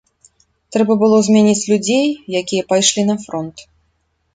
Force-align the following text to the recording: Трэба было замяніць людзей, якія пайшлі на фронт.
Трэба 0.75 0.93
было 1.03 1.19
замяніць 1.29 1.67
людзей, 1.75 2.05
якія 2.43 2.67
пайшлі 2.75 3.01
на 3.15 3.23
фронт. 3.25 3.57